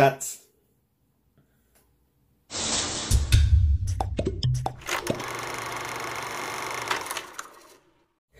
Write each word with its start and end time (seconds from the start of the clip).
Cats. 0.00 0.48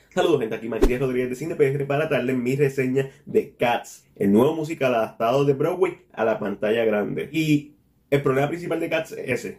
Saludos 0.09 0.41
gente, 0.41 0.55
aquí 0.55 0.71
Matías 0.71 1.01
Rodríguez 1.01 1.29
de 1.29 1.37
Cine 1.37 1.57
PR 1.57 1.87
para 1.87 2.07
darles 2.07 2.39
mi 2.39 2.57
reseña 2.57 3.11
de 3.27 3.57
Cats, 3.57 4.07
el 4.17 4.33
nuevo 4.33 4.55
musical 4.55 4.95
adaptado 4.95 5.45
de 5.45 5.53
Broadway 5.53 5.99
a 6.15 6.25
la 6.25 6.39
pantalla 6.39 6.87
grande. 6.87 7.29
Y 7.31 7.75
el 8.09 8.23
problema 8.23 8.49
principal 8.49 8.81
de 8.81 8.89
Cats 8.89 9.13
es 9.13 9.45
ese, 9.45 9.59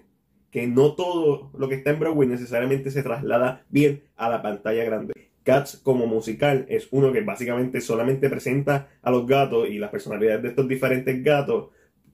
que 0.49 0.65
no 0.65 0.95
todo 0.95 1.52
lo 1.55 1.70
que 1.70 1.75
está 1.75 1.91
en 1.91 1.99
Broadway 1.99 2.27
necesariamente 2.27 2.89
se 2.89 3.04
traslada 3.04 3.63
bien 3.70 4.02
a 4.15 4.27
la 4.27 4.41
pantalla 4.41 4.83
grande. 4.83 5.13
Cats 5.43 5.77
como 5.77 6.07
musical 6.07 6.65
es 6.68 6.88
uno 6.89 7.11
que 7.11 7.21
básicamente 7.21 7.79
solamente 7.79 8.27
presenta 8.27 8.89
a 9.04 9.11
los 9.11 9.27
gatos 9.27 9.70
y 9.70 9.77
las 9.77 9.91
personalidades 9.91 10.41
de 10.41 10.49
estos 10.49 10.68
diferentes 10.68 11.23
gatos 11.23 11.70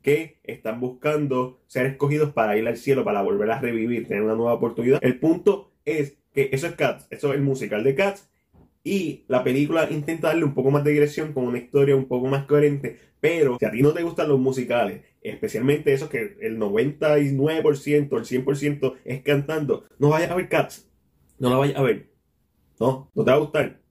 que 0.07 0.39
están 0.45 0.79
buscando 0.79 1.59
ser 1.67 1.85
escogidos 1.85 2.31
para 2.31 2.57
ir 2.57 2.65
al 2.65 2.77
cielo, 2.77 3.03
para 3.03 3.21
volver 3.21 3.51
a 3.51 3.59
revivir, 3.59 4.07
tener 4.07 4.23
una 4.23 4.35
nueva 4.35 4.53
oportunidad. 4.53 4.99
El 5.01 5.19
punto 5.19 5.73
es 5.83 6.15
que 6.33 6.47
eso 6.53 6.67
es 6.67 6.75
Cats, 6.75 7.07
eso 7.09 7.27
es 7.27 7.35
el 7.35 7.41
musical 7.41 7.83
de 7.83 7.93
Cats. 7.93 8.29
Y 8.85 9.25
la 9.27 9.43
película 9.43 9.85
intenta 9.91 10.29
darle 10.29 10.45
un 10.45 10.53
poco 10.53 10.71
más 10.71 10.85
de 10.85 10.93
dirección 10.93 11.33
con 11.33 11.43
una 11.43 11.57
historia 11.57 11.93
un 11.93 12.05
poco 12.05 12.27
más 12.27 12.45
coherente. 12.45 12.97
Pero 13.19 13.57
si 13.59 13.65
a 13.65 13.71
ti 13.71 13.81
no 13.81 13.91
te 13.91 14.03
gustan 14.03 14.29
los 14.29 14.39
musicales, 14.39 15.01
especialmente 15.21 15.91
esos 15.91 16.07
que 16.09 16.37
el 16.39 16.57
99%, 16.57 18.17
el 18.17 18.45
100% 18.45 18.93
es 19.03 19.21
cantando, 19.23 19.89
no 19.99 20.07
vayas 20.07 20.31
a 20.31 20.35
ver 20.35 20.47
Cats. 20.47 20.89
No 21.37 21.49
la 21.49 21.57
vayas 21.57 21.75
a 21.75 21.81
ver. 21.81 22.13
No, 22.79 23.11
no 23.13 23.25
te 23.25 23.31
va 23.31 23.35
a 23.35 23.41
gustar. 23.41 23.81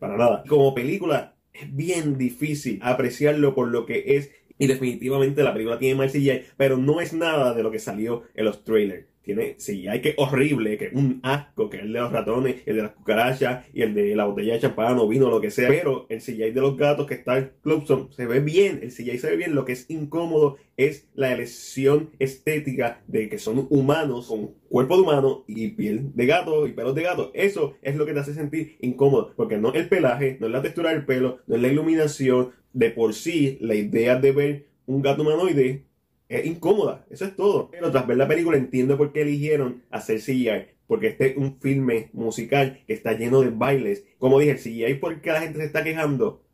Para 0.00 0.16
nada. 0.16 0.42
Como 0.48 0.74
película, 0.74 1.36
es 1.52 1.72
bien 1.72 2.18
difícil 2.18 2.80
apreciarlo 2.82 3.54
por 3.54 3.68
lo 3.68 3.86
que 3.86 4.16
es. 4.16 4.32
Y 4.58 4.66
definitivamente 4.66 5.42
la 5.42 5.52
película 5.52 5.78
tiene 5.78 5.96
mal 5.96 6.10
CGI, 6.10 6.42
pero 6.56 6.76
no 6.76 7.00
es 7.00 7.12
nada 7.12 7.54
de 7.54 7.62
lo 7.62 7.70
que 7.70 7.78
salió 7.78 8.22
en 8.34 8.44
los 8.44 8.64
trailers 8.64 9.06
tiene 9.24 9.56
hay 9.90 10.00
que 10.02 10.14
horrible, 10.18 10.76
que 10.76 10.90
un 10.92 11.20
asco, 11.22 11.70
que 11.70 11.78
es 11.78 11.82
el 11.84 11.92
de 11.92 12.00
los 12.00 12.12
ratones, 12.12 12.56
el 12.66 12.76
de 12.76 12.82
las 12.82 12.92
cucarachas 12.92 13.64
y 13.72 13.82
el 13.82 13.94
de 13.94 14.14
la 14.14 14.26
botella 14.26 14.52
de 14.54 14.60
champán 14.60 14.98
o 14.98 15.08
vino, 15.08 15.30
lo 15.30 15.40
que 15.40 15.50
sea. 15.50 15.68
Pero 15.68 16.06
el 16.10 16.20
CGI 16.20 16.50
de 16.50 16.60
los 16.60 16.76
gatos 16.76 17.06
que 17.06 17.14
está 17.14 17.38
en 17.38 17.52
Clubson 17.62 18.10
se 18.12 18.26
ve 18.26 18.40
bien, 18.40 18.80
el 18.82 18.90
CGI 18.90 19.18
se 19.18 19.30
ve 19.30 19.36
bien. 19.36 19.54
Lo 19.54 19.64
que 19.64 19.72
es 19.72 19.88
incómodo 19.88 20.58
es 20.76 21.08
la 21.14 21.32
elección 21.32 22.10
estética 22.18 23.02
de 23.06 23.28
que 23.28 23.38
son 23.38 23.66
humanos 23.70 24.26
con 24.26 24.50
cuerpo 24.68 24.96
de 24.96 25.02
humano 25.02 25.44
y 25.46 25.68
piel 25.68 26.10
de 26.14 26.26
gato 26.26 26.66
y 26.66 26.72
pelos 26.72 26.94
de 26.94 27.02
gato. 27.02 27.30
Eso 27.32 27.74
es 27.80 27.96
lo 27.96 28.04
que 28.04 28.12
te 28.12 28.20
hace 28.20 28.34
sentir 28.34 28.76
incómodo, 28.80 29.32
porque 29.36 29.56
no 29.56 29.72
es 29.72 29.76
el 29.76 29.88
pelaje, 29.88 30.36
no 30.40 30.46
es 30.46 30.52
la 30.52 30.62
textura 30.62 30.90
del 30.90 31.06
pelo, 31.06 31.38
no 31.46 31.56
es 31.56 31.62
la 31.62 31.68
iluminación. 31.68 32.50
De 32.74 32.90
por 32.90 33.14
sí, 33.14 33.56
la 33.60 33.74
idea 33.74 34.16
de 34.16 34.32
ver 34.32 34.66
un 34.86 35.00
gato 35.00 35.22
humanoide 35.22 35.86
es 36.28 36.44
incómoda, 36.44 37.06
eso 37.08 37.24
es 37.24 37.36
todo. 37.36 37.70
Pero 37.70 37.90
tras 37.90 38.06
ver 38.06 38.16
la 38.16 38.28
película 38.28 38.56
entiendo 38.56 38.98
por 38.98 39.12
qué 39.12 39.22
eligieron 39.22 39.84
hacer 39.90 40.20
CGI. 40.20 40.74
Porque 40.86 41.06
este 41.06 41.30
es 41.30 41.36
un 41.36 41.58
filme 41.60 42.10
musical 42.12 42.80
que 42.86 42.92
está 42.92 43.12
lleno 43.12 43.40
de 43.40 43.50
bailes. 43.50 44.04
Como 44.18 44.40
dije, 44.40 44.52
el 44.52 44.58
CGI 44.58 44.94
por 44.94 45.20
qué 45.20 45.30
la 45.30 45.40
gente 45.40 45.60
se 45.60 45.66
está 45.66 45.82
quejando, 45.82 46.44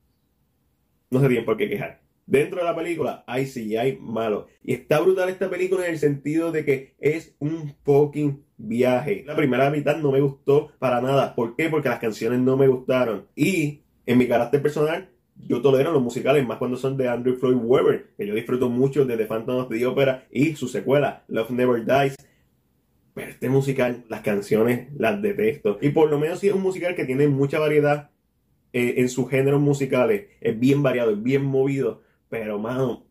no 1.11 1.21
se 1.21 1.29
tiene 1.29 1.43
por 1.43 1.57
qué 1.57 1.69
quejar. 1.69 2.03
Dentro 2.27 2.61
de 2.61 2.67
la 2.67 2.77
película 2.77 3.25
hay 3.27 3.47
CGI 3.47 3.99
malo. 4.01 4.47
Y 4.63 4.75
está 4.75 5.01
brutal 5.01 5.31
esta 5.31 5.51
película 5.51 5.87
en 5.87 5.93
el 5.95 5.99
sentido 5.99 6.53
de 6.53 6.65
que 6.65 6.95
es 7.01 7.35
un 7.41 7.75
fucking 7.83 8.45
viaje. 8.57 9.25
La 9.27 9.35
primera 9.35 9.71
mitad 9.71 9.97
no 9.97 10.13
me 10.13 10.21
gustó 10.21 10.71
para 10.79 11.01
nada. 11.01 11.35
¿Por 11.35 11.57
qué? 11.57 11.69
Porque 11.69 11.89
las 11.89 11.99
canciones 11.99 12.39
no 12.39 12.57
me 12.57 12.69
gustaron. 12.69 13.27
Y 13.35 13.81
en 14.07 14.19
mi 14.19 14.29
carácter 14.29 14.63
personal, 14.63 15.11
yo 15.47 15.61
tolero 15.61 15.93
los 15.93 16.03
musicales, 16.03 16.47
más 16.47 16.59
cuando 16.59 16.77
son 16.77 16.97
de 16.97 17.09
Andrew 17.09 17.37
Floyd 17.37 17.57
Webber, 17.57 18.11
que 18.17 18.27
yo 18.27 18.35
disfruto 18.35 18.69
mucho 18.69 19.05
de 19.05 19.17
The 19.17 19.27
Phantom 19.27 19.57
of 19.57 19.69
the 19.69 19.87
Opera 19.87 20.27
y 20.31 20.55
su 20.57 20.69
secuela, 20.69 21.25
Love 21.29 21.51
Never 21.51 21.85
Dies. 21.85 22.17
Pero 23.15 23.31
este 23.31 23.49
musical, 23.49 24.05
las 24.09 24.21
canciones 24.21 24.89
las 24.97 25.21
detesto. 25.21 25.79
Y 25.81 25.91
por 25.91 26.11
lo 26.11 26.19
menos 26.19 26.39
si 26.41 26.49
es 26.49 26.55
un 26.55 26.63
musical 26.63 26.95
que 26.95 27.05
tiene 27.05 27.29
mucha 27.29 27.59
variedad 27.59 28.11
eh, 28.73 28.95
en 28.99 29.09
sus 29.09 29.29
géneros 29.29 29.61
musicales. 29.61 30.27
Es 30.41 30.59
bien 30.59 30.83
variado, 30.83 31.11
es 31.11 31.23
bien 31.23 31.45
movido. 31.45 32.03
Pero, 32.29 32.59
mano, 32.59 33.05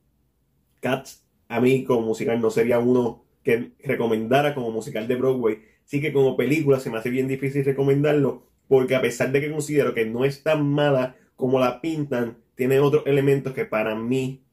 Cats 0.79 1.25
a 1.49 1.59
mí 1.59 1.83
como 1.83 2.01
musical 2.01 2.39
no 2.39 2.49
sería 2.49 2.79
uno 2.79 3.25
que 3.43 3.71
recomendara 3.83 4.55
como 4.55 4.71
musical 4.71 5.07
de 5.07 5.15
Broadway. 5.15 5.59
Sí 5.83 5.99
que 5.99 6.13
como 6.13 6.37
película 6.37 6.79
se 6.79 6.89
me 6.89 6.97
hace 6.97 7.09
bien 7.09 7.27
difícil 7.27 7.65
recomendarlo. 7.65 8.43
Porque 8.67 8.95
a 8.95 9.01
pesar 9.01 9.31
de 9.31 9.41
que 9.41 9.51
considero 9.51 9.93
que 9.93 10.05
no 10.05 10.23
es 10.23 10.43
tan 10.43 10.65
mala 10.65 11.17
como 11.39 11.57
la 11.57 11.79
pintan, 11.79 12.37
tiene 12.53 12.79
otros 12.79 13.03
elementos 13.05 13.53
que 13.53 13.63
para 13.63 13.95
mí 13.95 14.43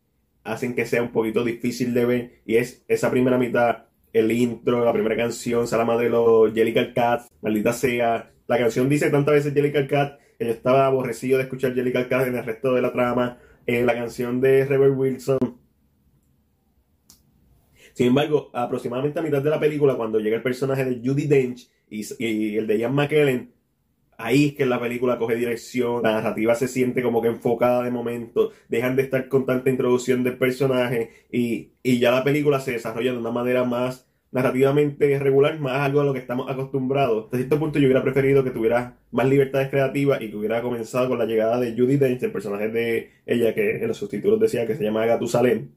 hacen 0.45 0.77
que 0.77 0.87
sea 0.87 1.03
un 1.03 1.11
poquito 1.11 1.43
difícil 1.43 1.93
de 1.93 2.05
ver. 2.05 2.41
Y 2.47 2.57
es 2.57 2.85
esa 2.87 3.11
primera 3.11 3.37
mitad, 3.39 3.87
el 4.13 4.31
intro, 4.31 4.85
la 4.85 4.93
primera 4.93 5.17
canción, 5.17 5.67
Salama 5.67 5.99
de 5.99 6.09
los 6.09 6.55
Jellicle 6.55 6.95
Cat, 6.95 7.23
maldita 7.43 7.73
sea. 7.73 8.31
La 8.47 8.57
canción 8.57 8.89
dice 8.89 9.11
tantas 9.11 9.35
veces 9.35 9.53
Jellicle 9.53 9.89
Cat 9.89 10.21
que 10.39 10.45
yo 10.45 10.53
estaba 10.53 10.87
aborrecido 10.87 11.39
de 11.39 11.45
escuchar 11.45 11.75
Jellicle 11.75 12.07
Cat 12.07 12.29
en 12.29 12.37
el 12.37 12.45
resto 12.45 12.73
de 12.73 12.83
la 12.83 12.93
trama. 12.93 13.41
En 13.67 13.85
la 13.85 13.95
canción 13.95 14.41
de 14.41 14.65
Rebel 14.65 14.93
Wilson. 14.93 15.39
Sin 17.95 18.07
embargo, 18.07 18.51
aproximadamente 18.55 19.19
a 19.19 19.23
mitad 19.23 19.43
de 19.43 19.51
la 19.51 19.59
película, 19.59 19.97
cuando 19.97 20.21
llega 20.21 20.37
el 20.37 20.43
personaje 20.43 20.85
de 20.85 21.01
Judy 21.05 21.27
Dench 21.27 21.69
y, 21.91 22.07
y 22.25 22.57
el 22.57 22.69
de 22.69 22.79
Ian 22.79 22.95
McKellen, 22.95 23.56
ahí 24.19 24.49
es 24.49 24.55
que 24.55 24.67
la 24.67 24.81
película 24.81 25.19
coge 25.19 25.37
dirección, 25.37 26.03
la 26.03 26.13
narrativa 26.13 26.55
se 26.55 26.69
siente 26.69 27.03
como 27.03 27.23
que 27.23 27.29
enfocada 27.29 27.83
de 27.83 27.91
momento, 27.91 28.53
dejan 28.69 28.97
de 28.97 29.03
estar 29.03 29.29
con 29.29 29.47
tanta 29.47 29.71
introducción 29.71 30.25
del 30.25 30.39
personaje 30.39 31.11
y, 31.31 31.73
ya 31.85 32.11
la 32.11 32.25
película 32.25 32.61
se 32.61 32.73
desarrolla 32.73 33.13
de 33.13 33.19
una 33.19 33.31
manera 33.31 33.65
más 33.65 34.07
narrativamente 34.33 35.19
regular, 35.19 35.59
más 35.61 35.79
algo 35.79 36.01
a 36.01 36.05
lo 36.05 36.13
que 36.13 36.19
estamos 36.19 36.51
acostumbrados. 36.51 37.25
Hasta 37.25 37.37
cierto 37.39 37.59
punto 37.59 37.79
yo 37.79 37.87
hubiera 37.87 38.03
preferido 38.03 38.45
que 38.45 38.51
tuviera 38.51 38.99
más 39.13 39.27
libertades 39.29 39.71
creativas 39.71 40.21
y 40.21 40.31
que 40.31 40.37
hubiera 40.37 40.61
comenzado 40.63 41.09
con 41.09 41.19
la 41.19 41.27
llegada 41.27 41.59
de 41.61 41.73
Judy 41.73 41.97
Dench, 41.97 42.23
el 42.23 42.33
personaje 42.33 42.69
de 42.69 43.11
ella 43.25 43.55
que 43.55 43.77
en 43.77 43.89
los 43.89 43.97
subtítulos 43.97 44.41
decía 44.41 44.67
que 44.67 44.75
se 44.77 44.85
llama 44.85 45.07
Gatusalem 45.07 45.71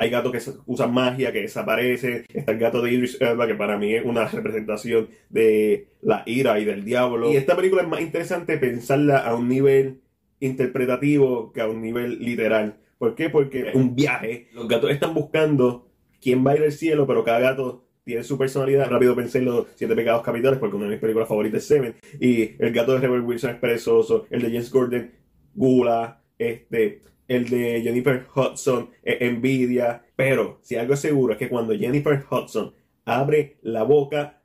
hay 0.00 0.08
gatos 0.08 0.32
que 0.32 0.52
usan 0.64 0.94
magia, 0.94 1.30
que 1.30 1.42
desaparecen. 1.42 2.24
Está 2.32 2.52
el 2.52 2.58
gato 2.58 2.80
de 2.80 2.90
Idris 2.90 3.20
Elba, 3.20 3.46
que 3.46 3.54
para 3.54 3.76
mí 3.76 3.94
es 3.94 4.02
una 4.02 4.26
representación 4.26 5.10
de 5.28 5.88
la 6.00 6.22
ira 6.24 6.58
y 6.58 6.64
del 6.64 6.86
diablo. 6.86 7.30
Y 7.30 7.36
esta 7.36 7.54
película 7.54 7.82
es 7.82 7.88
más 7.88 8.00
interesante 8.00 8.56
pensarla 8.56 9.18
a 9.18 9.34
un 9.34 9.46
nivel 9.46 10.00
interpretativo 10.40 11.52
que 11.52 11.60
a 11.60 11.68
un 11.68 11.82
nivel 11.82 12.18
literal. 12.18 12.78
¿Por 12.96 13.14
qué? 13.14 13.28
Porque 13.28 13.68
es 13.68 13.74
un 13.74 13.94
viaje. 13.94 14.48
Los 14.54 14.68
gatos 14.68 14.90
están 14.90 15.12
buscando 15.12 15.90
quién 16.18 16.46
va 16.46 16.52
a 16.52 16.56
ir 16.56 16.62
al 16.62 16.72
cielo, 16.72 17.06
pero 17.06 17.22
cada 17.22 17.40
gato 17.40 17.84
tiene 18.02 18.24
su 18.24 18.38
personalidad. 18.38 18.88
Rápido 18.88 19.14
pensé 19.14 19.40
en 19.40 19.44
los 19.44 19.66
Siete 19.74 19.94
Pecados 19.94 20.22
Capitales, 20.22 20.58
porque 20.58 20.76
una 20.76 20.86
de 20.86 20.92
mis 20.92 21.00
películas 21.00 21.28
favoritas 21.28 21.60
es 21.60 21.68
Seven. 21.68 21.94
Y 22.18 22.52
el 22.58 22.72
gato 22.72 22.94
de 22.94 23.00
Rebel 23.00 23.20
Wilson 23.20 23.50
es 23.50 23.56
perezoso. 23.56 24.26
El 24.30 24.40
de 24.40 24.48
James 24.48 24.70
Gordon, 24.70 25.10
gula. 25.54 26.22
Este, 26.38 27.02
el 27.30 27.48
de 27.48 27.80
Jennifer 27.80 28.26
Hudson, 28.34 28.90
envidia, 29.04 30.04
pero 30.16 30.58
si 30.62 30.74
algo 30.74 30.94
es 30.94 31.00
seguro 31.00 31.32
es 31.32 31.38
que 31.38 31.48
cuando 31.48 31.78
Jennifer 31.78 32.24
Hudson 32.28 32.74
abre 33.04 33.56
la 33.62 33.84
boca, 33.84 34.42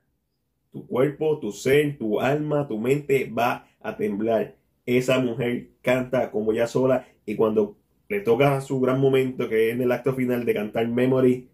tu 0.70 0.86
cuerpo, 0.86 1.40
tu 1.40 1.50
ser, 1.50 1.98
tu 1.98 2.20
alma, 2.20 2.68
tu 2.68 2.78
mente 2.78 3.28
va 3.36 3.66
a 3.80 3.96
temblar. 3.96 4.54
Esa 4.86 5.18
mujer 5.18 5.70
canta 5.82 6.30
como 6.30 6.52
ya 6.52 6.68
sola 6.68 7.08
y 7.26 7.34
cuando 7.34 7.76
le 8.08 8.20
toca 8.20 8.60
su 8.60 8.78
gran 8.78 9.00
momento, 9.00 9.48
que 9.48 9.70
es 9.70 9.74
en 9.74 9.82
el 9.82 9.90
acto 9.90 10.14
final 10.14 10.44
de 10.44 10.54
cantar 10.54 10.86
Memory, 10.86 11.48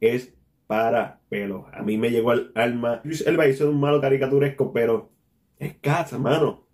es 0.00 0.32
para 0.66 1.20
pelo. 1.28 1.66
A 1.70 1.82
mí 1.82 1.98
me 1.98 2.10
llegó 2.10 2.30
al 2.30 2.50
alma. 2.54 3.02
Elba 3.26 3.46
hizo 3.46 3.68
un 3.68 3.78
malo 3.78 4.00
caricaturesco, 4.00 4.72
pero 4.72 5.10
es 5.58 5.74
casa, 5.82 6.16
mano. 6.16 6.66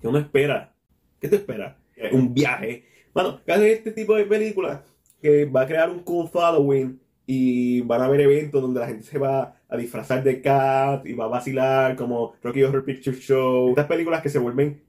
¿Qué 0.00 0.08
uno 0.08 0.18
espera? 0.18 0.74
¿Qué 1.20 1.28
te 1.28 1.36
espera? 1.36 1.78
Un 2.10 2.34
viaje 2.34 2.93
bueno, 3.14 3.40
casi 3.46 3.66
este 3.66 3.92
tipo 3.92 4.16
de 4.16 4.24
películas 4.24 4.80
que 5.22 5.44
va 5.44 5.62
a 5.62 5.66
crear 5.66 5.88
un 5.88 6.00
cool 6.00 6.28
following 6.28 7.00
y 7.26 7.80
van 7.82 8.02
a 8.02 8.06
haber 8.06 8.20
eventos 8.22 8.60
donde 8.60 8.80
la 8.80 8.88
gente 8.88 9.04
se 9.04 9.18
va 9.18 9.56
a 9.68 9.76
disfrazar 9.76 10.22
de 10.22 10.42
cat 10.42 11.06
y 11.06 11.14
va 11.14 11.24
a 11.24 11.28
vacilar 11.28 11.96
como 11.96 12.34
Rocky 12.42 12.62
Horror 12.62 12.84
Picture 12.84 13.16
Show. 13.16 13.70
Estas 13.70 13.86
películas 13.86 14.20
que 14.20 14.28
se 14.28 14.38
vuelven 14.38 14.82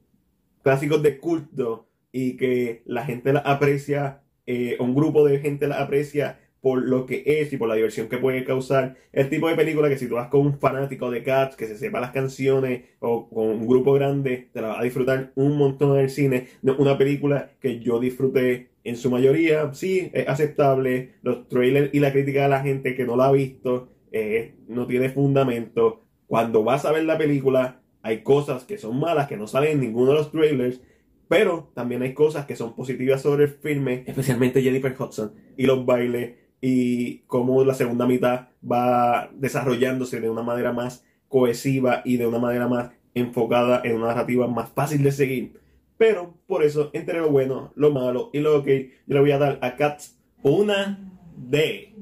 clásicos 0.62 1.02
de 1.02 1.18
culto 1.18 1.88
y 2.12 2.36
que 2.36 2.82
la 2.84 3.04
gente 3.04 3.32
las 3.32 3.46
aprecia, 3.46 4.22
eh, 4.46 4.76
un 4.80 4.94
grupo 4.94 5.24
de 5.24 5.38
gente 5.38 5.68
las 5.68 5.80
aprecia 5.80 6.40
por 6.66 6.82
lo 6.82 7.06
que 7.06 7.22
es 7.24 7.52
y 7.52 7.58
por 7.58 7.68
la 7.68 7.76
diversión 7.76 8.08
que 8.08 8.18
puede 8.18 8.42
causar. 8.42 8.96
El 9.12 9.30
tipo 9.30 9.48
de 9.48 9.54
película 9.54 9.88
que 9.88 9.96
si 9.96 10.08
tú 10.08 10.16
vas 10.16 10.26
con 10.26 10.40
un 10.40 10.58
fanático 10.58 11.12
de 11.12 11.22
Cats 11.22 11.54
que 11.54 11.68
se 11.68 11.78
sepa 11.78 12.00
las 12.00 12.10
canciones 12.10 12.86
o 12.98 13.28
con 13.28 13.46
un 13.50 13.68
grupo 13.68 13.92
grande, 13.92 14.48
te 14.52 14.60
la 14.60 14.66
vas 14.70 14.80
a 14.80 14.82
disfrutar 14.82 15.30
un 15.36 15.56
montón 15.56 15.96
en 15.96 16.02
el 16.02 16.10
cine. 16.10 16.48
Una 16.76 16.98
película 16.98 17.52
que 17.60 17.78
yo 17.78 18.00
disfruté 18.00 18.70
en 18.82 18.96
su 18.96 19.12
mayoría, 19.12 19.72
sí, 19.74 20.10
es 20.12 20.26
aceptable. 20.26 21.12
Los 21.22 21.48
trailers 21.48 21.94
y 21.94 22.00
la 22.00 22.10
crítica 22.10 22.42
de 22.42 22.48
la 22.48 22.62
gente 22.62 22.96
que 22.96 23.04
no 23.04 23.14
la 23.14 23.26
ha 23.26 23.32
visto 23.32 23.92
eh, 24.10 24.56
no 24.66 24.88
tiene 24.88 25.10
fundamento. 25.10 26.02
Cuando 26.26 26.64
vas 26.64 26.84
a 26.84 26.90
ver 26.90 27.04
la 27.04 27.16
película, 27.16 27.80
hay 28.02 28.24
cosas 28.24 28.64
que 28.64 28.76
son 28.76 28.98
malas 28.98 29.28
que 29.28 29.36
no 29.36 29.46
salen 29.46 29.70
en 29.74 29.80
ninguno 29.82 30.10
de 30.10 30.18
los 30.18 30.32
trailers 30.32 30.80
Pero 31.28 31.70
también 31.74 32.02
hay 32.02 32.12
cosas 32.12 32.44
que 32.44 32.56
son 32.56 32.74
positivas 32.74 33.22
sobre 33.22 33.44
el 33.44 33.50
filme, 33.50 34.02
especialmente 34.08 34.62
Jennifer 34.62 34.96
Hudson 34.98 35.46
y 35.56 35.66
los 35.66 35.86
bailes 35.86 36.45
y 36.68 37.18
cómo 37.28 37.62
la 37.62 37.74
segunda 37.74 38.08
mitad 38.08 38.48
va 38.68 39.30
desarrollándose 39.34 40.20
de 40.20 40.28
una 40.28 40.42
manera 40.42 40.72
más 40.72 41.04
cohesiva 41.28 42.02
y 42.04 42.16
de 42.16 42.26
una 42.26 42.40
manera 42.40 42.66
más 42.66 42.90
enfocada 43.14 43.82
en 43.84 43.94
una 43.94 44.08
narrativa 44.08 44.48
más 44.48 44.70
fácil 44.70 45.04
de 45.04 45.12
seguir. 45.12 45.60
Pero 45.96 46.34
por 46.48 46.64
eso, 46.64 46.90
entre 46.92 47.20
lo 47.20 47.30
bueno, 47.30 47.72
lo 47.76 47.92
malo 47.92 48.30
y 48.32 48.40
lo 48.40 48.58
ok, 48.58 48.66
yo 48.66 49.14
le 49.14 49.20
voy 49.20 49.30
a 49.30 49.38
dar 49.38 49.60
a 49.62 49.76
Cats 49.76 50.18
una 50.42 51.08
D. 51.36 51.94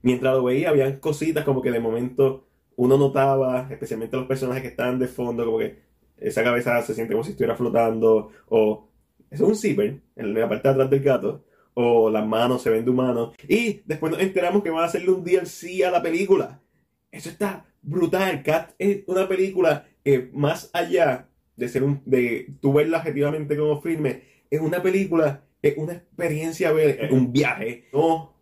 Mientras 0.00 0.36
lo 0.36 0.44
veía, 0.44 0.70
habían 0.70 1.00
cositas 1.00 1.44
como 1.44 1.60
que 1.60 1.70
de 1.70 1.80
momento 1.80 2.46
uno 2.76 2.96
notaba, 2.96 3.68
especialmente 3.70 4.16
los 4.16 4.26
personajes 4.26 4.62
que 4.62 4.68
estaban 4.68 4.98
de 4.98 5.06
fondo, 5.06 5.44
como 5.44 5.58
que 5.58 5.80
esa 6.16 6.42
cabeza 6.42 6.80
se 6.80 6.94
siente 6.94 7.12
como 7.12 7.24
si 7.24 7.32
estuviera 7.32 7.56
flotando, 7.56 8.30
o 8.48 8.88
es 9.30 9.40
un 9.42 9.54
zipper 9.54 10.00
en 10.16 10.32
la 10.32 10.48
parte 10.48 10.68
de 10.68 10.72
atrás 10.72 10.88
del 10.88 11.00
gato, 11.00 11.44
o 11.78 12.08
las 12.08 12.26
manos 12.26 12.62
se 12.62 12.70
ven 12.70 12.84
de 12.84 12.90
humanos. 12.90 13.34
Y 13.46 13.82
después 13.84 14.10
nos 14.10 14.20
enteramos 14.20 14.62
que 14.62 14.70
van 14.70 14.82
a 14.82 14.86
hacerle 14.86 15.10
un 15.10 15.22
DLC 15.22 15.84
a 15.86 15.90
la 15.90 16.02
película. 16.02 16.62
Eso 17.12 17.28
está 17.28 17.66
brutal. 17.82 18.42
Cat 18.42 18.72
es 18.78 19.04
una 19.06 19.28
película 19.28 19.86
que 20.02 20.30
más 20.32 20.70
allá 20.72 21.28
de 21.54 21.68
ser 21.68 21.82
un, 21.82 22.00
de 22.06 22.54
tú 22.60 22.72
verla 22.72 22.98
objetivamente 22.98 23.56
como 23.58 23.82
filme, 23.82 24.22
es 24.50 24.60
una 24.60 24.82
película, 24.82 25.44
es 25.60 25.76
una 25.76 25.92
experiencia, 25.92 26.70
es 26.70 27.10
un 27.10 27.30
viaje. 27.30 27.88
No 27.92 28.34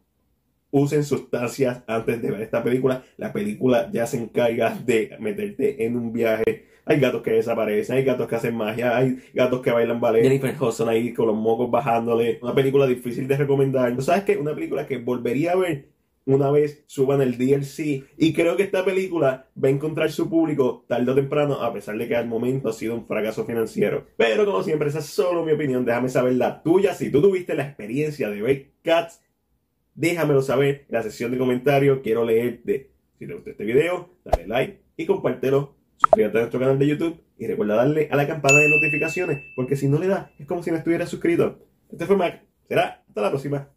usen 0.71 1.03
sustancias 1.03 1.83
antes 1.89 2.23
de 2.23 2.31
ver 2.31 2.43
esta 2.43 2.63
película. 2.63 3.05
La 3.17 3.33
película 3.33 3.91
ya 3.93 4.07
se 4.07 4.19
encarga 4.19 4.79
de 4.79 5.17
meterte 5.19 5.85
en 5.85 5.97
un 5.97 6.13
viaje. 6.13 6.69
Hay 6.87 7.01
gatos 7.01 7.23
que 7.23 7.33
desaparecen, 7.33 7.97
hay 7.97 8.05
gatos 8.05 8.29
que 8.29 8.35
hacen 8.35 8.57
magia, 8.57 8.97
hay 8.97 9.19
gatos 9.33 9.61
que 9.63 9.71
bailan 9.71 10.01
ballet. 10.01 10.23
Jennifer 10.23 10.55
Hudson 10.61 10.89
ahí 10.89 11.13
con 11.13 11.27
los 11.27 11.37
mocos 11.37 11.71
bajándole. 11.71 12.39
Una 12.43 12.55
película 12.55 12.87
difícil 12.87 13.27
de 13.27 13.37
recomendar. 13.37 14.01
¿Sabes 14.03 14.25
qué? 14.25 14.37
Una 14.37 14.55
película 14.55 14.87
que 14.87 14.99
volvería 14.99 15.53
a 15.53 15.57
ver 15.57 15.89
una 16.27 16.51
vez 16.51 16.85
suban 16.87 17.21
el 17.21 17.37
DLC. 17.37 18.05
Y 18.17 18.33
creo 18.35 18.57
que 18.57 18.63
esta 18.63 18.85
película 18.85 19.49
va 19.63 19.69
a 19.69 19.71
encontrar 19.71 20.11
su 20.11 20.29
público 20.29 20.85
tarde 20.89 21.11
o 21.11 21.15
temprano, 21.15 21.63
a 21.63 21.73
pesar 21.73 21.97
de 21.97 22.09
que 22.09 22.17
al 22.17 22.27
momento 22.27 22.69
ha 22.69 22.73
sido 22.73 22.95
un 22.95 23.07
fracaso 23.07 23.45
financiero. 23.45 24.07
Pero 24.17 24.45
como 24.45 24.63
siempre, 24.63 24.89
esa 24.89 24.99
es 24.99 25.07
solo 25.07 25.45
mi 25.45 25.53
opinión. 25.53 25.85
Déjame 25.85 26.09
saber 26.09 26.35
la 26.35 26.63
tuya. 26.63 26.95
Si 26.95 27.11
tú 27.11 27.21
tuviste 27.21 27.55
la 27.55 27.65
experiencia 27.65 28.29
de 28.31 28.43
ver 28.43 28.67
Cats 28.83 29.21
déjamelo 29.95 30.43
saber 30.43 30.87
en 30.89 30.95
la 30.95 31.03
sección 31.03 31.31
de 31.31 31.39
comentarios. 31.39 32.01
Quiero 32.03 32.25
leerte. 32.25 32.91
Si 33.19 33.27
te 33.27 33.35
gustó 33.35 33.51
este 33.51 33.65
video, 33.65 34.11
dale 34.25 34.47
like 34.47 34.81
y 34.97 35.07
compártelo. 35.07 35.77
Suscríbete 36.05 36.39
a 36.39 36.41
nuestro 36.43 36.61
canal 36.61 36.79
de 36.79 36.87
YouTube 36.87 37.21
y 37.39 37.47
recuerda 37.47 37.77
darle 37.77 38.09
a 38.11 38.17
la 38.17 38.27
campana 38.27 38.59
de 38.59 38.69
notificaciones, 38.69 39.43
porque 39.57 39.77
si 39.77 39.89
no 39.89 39.99
le 39.99 40.07
das, 40.07 40.31
es 40.39 40.47
como 40.47 40.63
si 40.63 40.71
no 40.71 40.77
estuvieras 40.77 41.09
suscrito. 41.09 41.59
Este 41.91 42.07
fue 42.07 42.17
Mac. 42.17 42.43
Será 42.69 43.05
hasta 43.09 43.21
la 43.21 43.31
próxima. 43.31 43.69